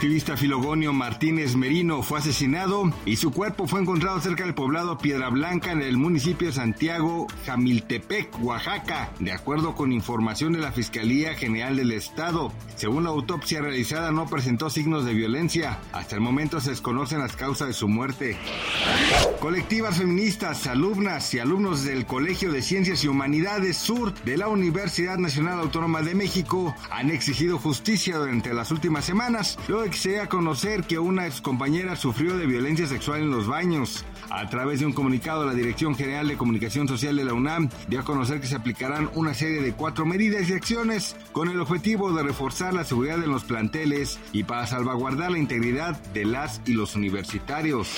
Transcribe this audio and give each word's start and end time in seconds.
Activista 0.00 0.34
Filogonio 0.34 0.94
Martínez 0.94 1.56
Merino 1.56 2.02
fue 2.02 2.20
asesinado 2.20 2.90
y 3.04 3.16
su 3.16 3.32
cuerpo 3.32 3.66
fue 3.66 3.82
encontrado 3.82 4.18
cerca 4.18 4.44
del 4.44 4.54
poblado 4.54 4.96
Piedra 4.96 5.28
Blanca 5.28 5.72
en 5.72 5.82
el 5.82 5.98
municipio 5.98 6.48
de 6.48 6.54
Santiago, 6.54 7.26
Jamiltepec, 7.44 8.42
Oaxaca, 8.42 9.10
de 9.18 9.32
acuerdo 9.32 9.74
con 9.74 9.92
información 9.92 10.54
de 10.54 10.60
la 10.60 10.72
Fiscalía 10.72 11.34
General 11.34 11.76
del 11.76 11.92
Estado. 11.92 12.50
Según 12.76 13.04
la 13.04 13.10
autopsia 13.10 13.60
realizada, 13.60 14.10
no 14.10 14.26
presentó 14.26 14.70
signos 14.70 15.04
de 15.04 15.12
violencia. 15.12 15.78
Hasta 15.92 16.14
el 16.14 16.22
momento 16.22 16.62
se 16.62 16.70
desconocen 16.70 17.18
las 17.18 17.36
causas 17.36 17.68
de 17.68 17.74
su 17.74 17.86
muerte. 17.86 18.38
Colectivas 19.38 19.98
feministas, 19.98 20.66
alumnas 20.66 21.34
y 21.34 21.40
alumnos 21.40 21.84
del 21.84 22.06
Colegio 22.06 22.52
de 22.52 22.62
Ciencias 22.62 23.04
y 23.04 23.08
Humanidades 23.08 23.76
Sur 23.76 24.14
de 24.24 24.38
la 24.38 24.48
Universidad 24.48 25.18
Nacional 25.18 25.60
Autónoma 25.60 26.00
de 26.00 26.14
México 26.14 26.74
han 26.90 27.10
exigido 27.10 27.58
justicia 27.58 28.16
durante 28.16 28.54
las 28.54 28.70
últimas 28.70 29.04
semanas, 29.04 29.58
se 29.98 30.20
a 30.20 30.28
conocer 30.28 30.84
que 30.84 30.98
una 30.98 31.26
excompañera 31.26 31.96
sufrió 31.96 32.36
de 32.36 32.46
violencia 32.46 32.86
sexual 32.86 33.22
en 33.22 33.30
los 33.30 33.46
baños. 33.46 34.04
A 34.30 34.48
través 34.48 34.78
de 34.78 34.86
un 34.86 34.92
comunicado, 34.92 35.44
la 35.44 35.54
Dirección 35.54 35.96
General 35.96 36.28
de 36.28 36.36
Comunicación 36.36 36.86
Social 36.86 37.16
de 37.16 37.24
la 37.24 37.34
UNAM 37.34 37.68
dio 37.88 38.00
a 38.00 38.04
conocer 38.04 38.40
que 38.40 38.46
se 38.46 38.54
aplicarán 38.54 39.10
una 39.14 39.34
serie 39.34 39.60
de 39.60 39.72
cuatro 39.72 40.06
medidas 40.06 40.48
y 40.48 40.52
acciones 40.52 41.16
con 41.32 41.48
el 41.48 41.60
objetivo 41.60 42.12
de 42.12 42.22
reforzar 42.22 42.72
la 42.72 42.84
seguridad 42.84 43.22
en 43.22 43.30
los 43.30 43.42
planteles 43.42 44.20
y 44.32 44.44
para 44.44 44.68
salvaguardar 44.68 45.32
la 45.32 45.38
integridad 45.38 46.00
de 46.12 46.24
las 46.24 46.60
y 46.64 46.74
los 46.74 46.94
universitarios. 46.94 47.88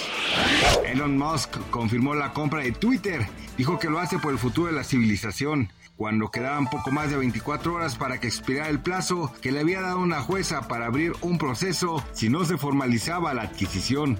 Elon 0.86 1.18
Musk 1.18 1.58
confirmó 1.70 2.14
la 2.14 2.32
compra 2.32 2.62
de 2.62 2.72
Twitter. 2.72 3.26
Dijo 3.58 3.78
que 3.78 3.90
lo 3.90 4.00
hace 4.00 4.18
por 4.18 4.32
el 4.32 4.38
futuro 4.38 4.68
de 4.68 4.72
la 4.72 4.84
civilización. 4.84 5.70
Cuando 5.96 6.30
quedaban 6.30 6.70
poco 6.70 6.90
más 6.90 7.10
de 7.10 7.18
24 7.18 7.74
horas 7.74 7.96
para 7.96 8.18
que 8.18 8.26
expirara 8.26 8.70
el 8.70 8.80
plazo 8.80 9.32
que 9.42 9.52
le 9.52 9.60
había 9.60 9.82
dado 9.82 10.00
una 10.00 10.22
jueza 10.22 10.66
para 10.66 10.86
abrir 10.86 11.12
un 11.20 11.36
proceso 11.36 12.02
si 12.12 12.30
no 12.30 12.44
se 12.46 12.56
formalizaba 12.56 13.34
la 13.34 13.42
adquisición. 13.42 14.18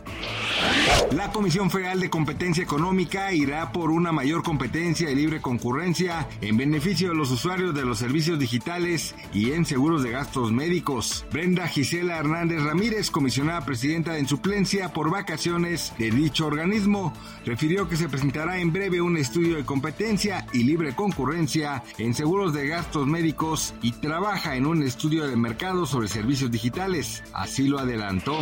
La 1.12 1.30
Comisión 1.30 1.70
Federal 1.70 2.00
de 2.00 2.08
Competencia 2.08 2.62
Económica 2.62 3.32
irá 3.32 3.70
por 3.72 3.90
una 3.90 4.12
mayor 4.12 4.42
competencia 4.42 5.10
y 5.10 5.14
libre 5.14 5.40
concurrencia 5.40 6.26
en 6.40 6.56
beneficio 6.56 7.10
de 7.10 7.14
los 7.14 7.30
usuarios 7.30 7.74
de 7.74 7.84
los 7.84 7.98
servicios 7.98 8.38
digitales 8.38 9.14
y 9.32 9.52
en 9.52 9.66
seguros 9.66 10.02
de 10.02 10.10
gastos 10.10 10.52
médicos. 10.52 11.26
Brenda 11.30 11.68
Gisela 11.68 12.18
Hernández 12.18 12.62
Ramírez, 12.62 13.10
comisionada 13.10 13.64
presidenta 13.64 14.16
en 14.16 14.26
suplencia 14.26 14.92
por 14.92 15.10
vacaciones 15.10 15.92
de 15.98 16.10
dicho 16.10 16.46
organismo, 16.46 17.12
refirió 17.44 17.88
que 17.88 17.96
se 17.96 18.08
presentará 18.08 18.58
en 18.58 18.72
breve 18.72 19.00
un 19.00 19.16
estudio 19.16 19.56
de 19.56 19.64
competencia 19.64 20.46
y 20.52 20.64
libre 20.64 20.94
concurrencia 20.94 21.82
en 21.98 22.14
seguros 22.14 22.54
de 22.54 22.68
gastos 22.68 23.06
médicos 23.06 23.74
y 23.82 23.92
trabaja 23.92 24.56
en 24.56 24.66
un 24.66 24.82
estudio 24.82 25.26
de 25.26 25.36
mercado 25.36 25.84
sobre 25.86 26.08
servicios 26.08 26.50
digitales. 26.50 27.22
Así 27.32 27.68
lo 27.68 27.78
adelantó. 27.78 28.38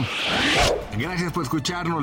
Gracias 0.98 1.32
por 1.32 1.44
escucharnos, 1.44 2.02